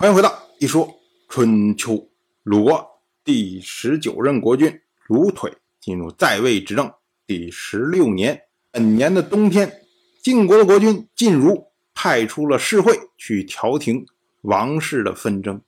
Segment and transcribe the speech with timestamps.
[0.00, 0.88] 欢迎回到一说
[1.28, 2.08] 春秋。
[2.44, 6.88] 鲁国第十九任国君鲁腿进入在位执政
[7.26, 9.82] 第十六年，本年的冬天，
[10.22, 14.06] 晋国的国君晋如派出了士会去调停
[14.42, 15.60] 王室的纷争。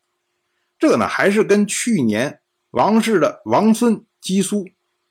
[0.79, 2.41] 这个呢，还是跟去年
[2.71, 4.65] 王室的王孙姬苏，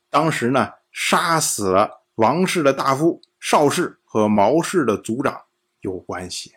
[0.10, 5.42] 当时呢杀死了王室的大夫邵氏和毛氏的族长
[5.82, 6.54] 有关系。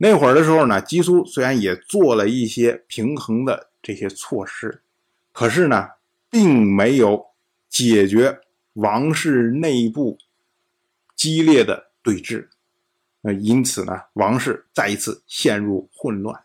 [0.00, 4.80] 那会儿的时候呢，姬苏虽然也做了一些平衡的这些措施，
[5.32, 5.88] 可是呢，
[6.30, 7.26] 并没有
[7.68, 8.38] 解决
[8.74, 10.16] 王室内部
[11.16, 12.46] 激烈的对峙，
[13.22, 16.44] 呃，因此呢，王室再一次陷入混乱。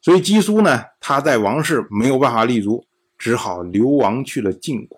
[0.00, 2.86] 所以姬苏呢，他在王室没有办法立足，
[3.18, 4.96] 只好流亡去了晋国。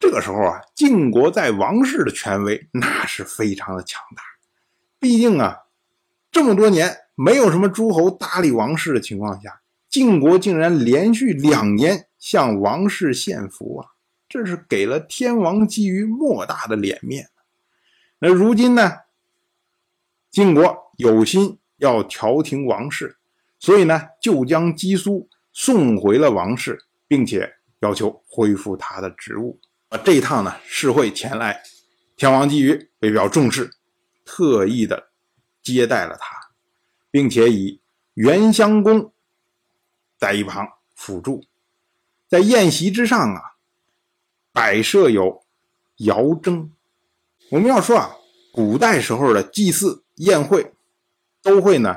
[0.00, 4.22] 这个时候啊，晋国在王室的权威那是非常的强大，
[4.98, 5.64] 毕竟啊。
[6.36, 13.88] 这么多年没有什么诸侯搭理王室的情况下，晋国竟然连续两年向王室献俘啊！
[14.28, 17.30] 这是给了天王基于莫大的脸面。
[18.18, 18.92] 那如今呢？
[20.30, 23.16] 晋国有心要调停王室，
[23.58, 29.58] 所以呢，就将姬苏送回了王室，并且要求恢复他的职务。
[29.88, 31.62] 啊，这一趟呢，世会前来，
[32.14, 33.70] 天王基于为表重视，
[34.26, 35.08] 特意的。
[35.74, 36.50] 接待了他，
[37.10, 37.80] 并且以
[38.14, 39.12] 元襄公
[40.18, 41.44] 在一旁辅助，
[42.28, 43.56] 在宴席之上啊，
[44.52, 45.44] 摆设有
[45.98, 46.72] 尧征。
[47.50, 48.16] 我们要说啊，
[48.52, 50.72] 古代时候的祭祀宴会
[51.42, 51.96] 都会呢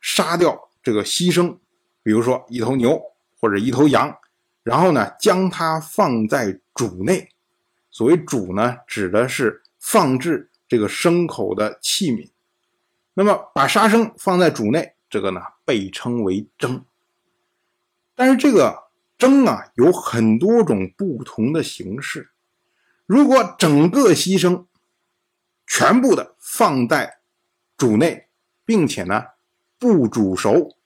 [0.00, 1.58] 杀掉这个牺牲，
[2.02, 3.00] 比如说一头牛
[3.40, 4.18] 或者一头羊，
[4.62, 7.28] 然后呢将它放在主内。
[7.90, 12.30] 所谓主呢，指的是放置这个牲口的器皿。
[13.18, 16.84] 那么，把杀生放在主内，这个呢被称为蒸。
[18.14, 22.32] 但是这个蒸啊，有很多种不同的形式。
[23.06, 24.66] 如果整个牺牲
[25.66, 27.20] 全部的放在
[27.78, 28.28] 主内，
[28.66, 29.24] 并且呢
[29.78, 30.76] 不煮熟，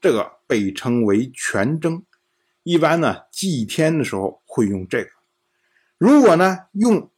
[0.00, 2.04] 这个被称为全蒸。
[2.62, 5.10] 一般呢祭天的时候会用这个。
[5.98, 7.10] 如果呢用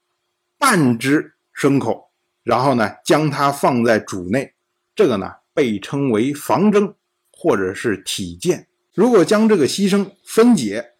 [0.56, 2.10] 半只牲口，
[2.42, 4.54] 然后呢将它放在主内。
[4.94, 6.94] 这个呢被称为防蒸
[7.32, 8.68] 或者是体鉴。
[8.92, 10.94] 如果将这个牺牲分解，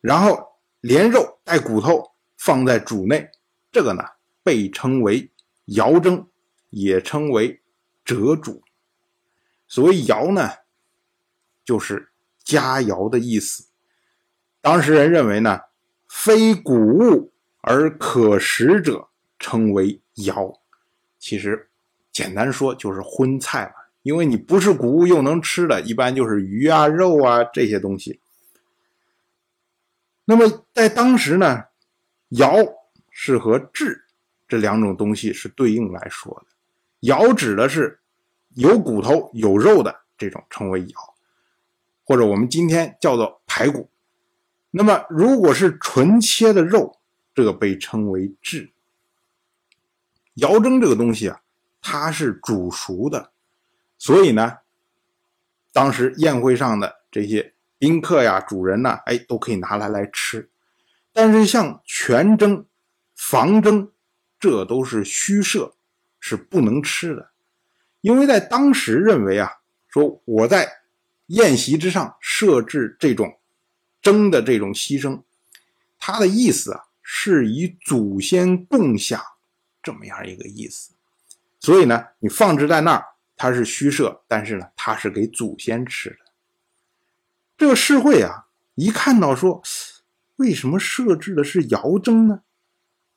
[0.00, 3.30] 然后连肉带骨头放在煮内，
[3.72, 4.02] 这个呢
[4.42, 5.30] 被称为
[5.64, 6.28] 窑蒸，
[6.68, 7.62] 也称为
[8.04, 8.62] 折煮。
[9.66, 10.50] 所谓窑呢，
[11.64, 12.10] 就是
[12.44, 13.68] 佳肴的意思。
[14.60, 15.60] 当时人认为呢，
[16.08, 19.08] 非谷物而可食者
[19.38, 20.58] 称为肴。
[21.18, 21.69] 其实。
[22.12, 28.20] 简单说就是荤菜嘛，因为你不是谷物又能吃的，一般就是鱼啊、肉啊这些东西。
[30.24, 31.64] 那么在当时呢，
[32.30, 32.54] 尧
[33.10, 34.04] 是和炙
[34.48, 36.46] 这两种东西是对应来说的。
[37.00, 38.00] 尧指的是
[38.54, 41.14] 有骨头有肉的这种称为尧，
[42.04, 43.88] 或者我们今天叫做排骨。
[44.70, 46.98] 那么如果是纯切的肉，
[47.34, 48.70] 这个被称为炙。
[50.34, 51.40] 尧蒸这个东西啊。
[51.80, 53.32] 它是煮熟的，
[53.96, 54.58] 所以呢，
[55.72, 60.50] 当时宴会上的这些宾客呀、主人呢，哎，都可以拿来来吃。
[61.12, 62.66] 但是像全蒸、
[63.16, 63.90] 防蒸，
[64.38, 65.74] 这都是虚设，
[66.20, 67.30] 是不能吃的。
[68.00, 69.50] 因为在当时认为啊，
[69.88, 70.80] 说我在
[71.26, 73.38] 宴席之上设置这种
[74.00, 75.22] 蒸的这种牺牲，
[75.98, 79.20] 它的意思啊，是以祖先共享
[79.82, 80.92] 这么样一个意思。
[81.60, 83.04] 所以呢，你放置在那儿，
[83.36, 86.16] 它是虚设，但是呢，它是给祖先吃的。
[87.56, 89.62] 这个世会啊，一看到说，
[90.36, 92.40] 为什么设置的是尧征呢？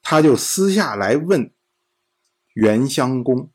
[0.01, 1.49] 他就私下来问
[2.55, 3.49] 元襄公，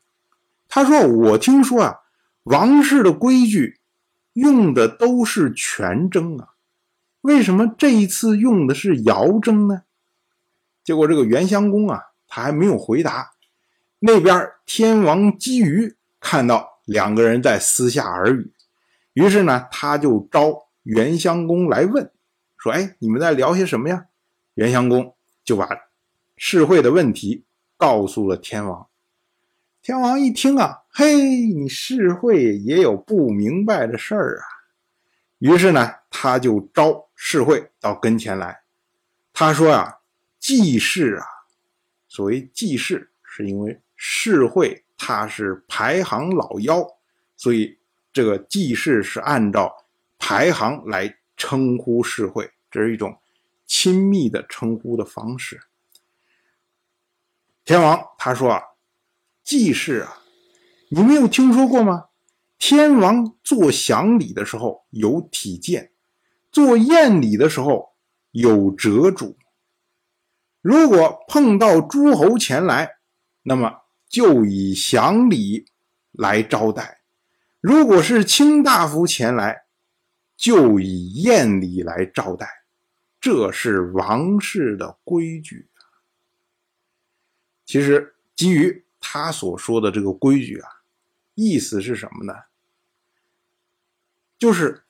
[0.67, 1.99] 他说：“我听说啊，
[2.41, 3.79] 王室的规矩
[4.33, 6.55] 用的都是全征啊，
[7.21, 9.83] 为什么这一次用的是尧征呢？”
[10.83, 13.33] 结果这个元襄公啊，他还没有回答。
[13.99, 18.53] 那边天王姬于看到两个人在私下耳语，
[19.13, 22.09] 于是呢，他就招袁襄公来问，
[22.57, 24.05] 说：“哎，你们在聊些什么呀？”
[24.55, 25.67] 袁襄公就把
[26.37, 27.43] 世会的问题
[27.75, 28.87] 告诉了天王。
[29.81, 34.43] 天王一听啊，嘿，你世会也有不明白的事儿啊。
[35.39, 38.61] 于是呢，他就招世会到跟前来。
[39.33, 39.99] 他说啊，
[40.39, 41.25] 季氏啊，
[42.07, 43.81] 所谓季氏，是因为。
[44.01, 46.87] 世会他是排行老幺，
[47.35, 47.77] 所以
[48.13, 49.85] 这个记事是按照
[50.17, 53.19] 排行来称呼世会，这是一种
[53.65, 55.59] 亲密的称呼的方式。
[57.65, 58.63] 天王他说啊，
[59.43, 60.23] 记事啊，
[60.89, 62.05] 你没有听说过吗？
[62.57, 65.91] 天王做祥礼的时候有体见，
[66.53, 67.93] 做宴礼的时候
[68.31, 69.37] 有折主。
[70.61, 72.97] 如果碰到诸侯前来，
[73.43, 75.67] 那么就以祥礼
[76.11, 76.97] 来招待；
[77.61, 79.65] 如果是卿大夫前来，
[80.35, 82.65] 就以宴礼来招待。
[83.21, 85.69] 这是王室的规矩。
[87.65, 90.69] 其实，基于他所说的这个规矩啊，
[91.35, 92.33] 意思是什么呢？
[94.39, 94.85] 就是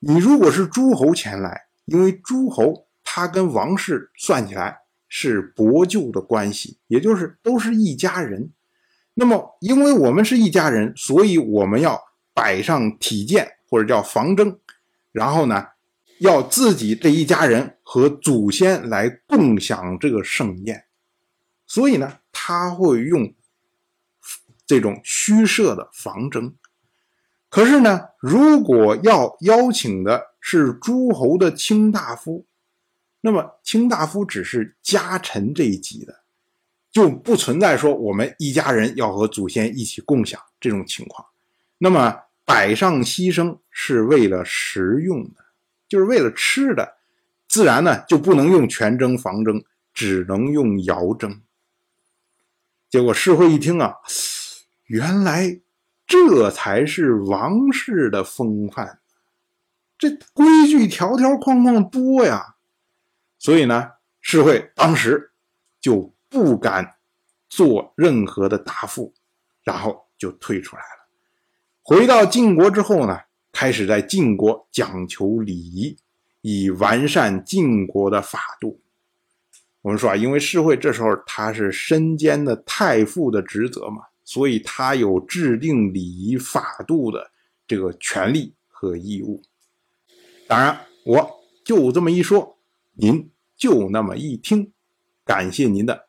[0.00, 4.80] 你如果是诸侯前来，因为诸侯他跟王室算起来。
[5.16, 8.50] 是伯舅的关系，也就是都是一家人。
[9.14, 12.00] 那么，因为我们是一家人，所以我们要
[12.32, 14.58] 摆上体检或者叫房征，
[15.12, 15.66] 然后呢，
[16.18, 20.84] 要自己这一家人和祖先来共享这个盛宴。
[21.66, 23.32] 所以呢，他会用
[24.66, 26.56] 这种虚设的房征。
[27.48, 32.46] 可是呢，如果要邀请的是诸侯的卿大夫。
[33.20, 36.23] 那么卿大夫只是家臣这一级的，
[36.94, 41.26] 就不存在说我们一家人要和祖先一起共享这种情况。
[41.78, 45.44] 那么摆上牺牲是为了食用的，
[45.88, 46.94] 就是为了吃的，
[47.48, 51.42] 自然呢就不能用全蒸、房蒸，只能用窑蒸。
[52.88, 53.96] 结果世会一听啊，
[54.84, 55.58] 原来
[56.06, 59.00] 这才是王室的风范，
[59.98, 62.54] 这规矩条条框框多呀。
[63.36, 65.32] 所以呢，世会当时
[65.80, 66.96] 就不敢
[67.48, 69.14] 做任何的答复，
[69.62, 71.06] 然后就退出来了。
[71.80, 73.20] 回到晋国之后呢，
[73.52, 75.96] 开始在晋国讲求礼仪，
[76.40, 78.80] 以完善晋国的法度。
[79.82, 87.30] 我们说啊，因为世会这时候他是身兼的太傅的职责嘛，所以他有制定礼仪法度的
[87.68, 89.40] 这个权利和义务。
[90.48, 90.76] 当然，
[91.06, 91.30] 我
[91.64, 92.58] 就这么一说，
[92.94, 93.30] 您。
[93.56, 94.72] 就那么一听，
[95.24, 96.08] 感谢您的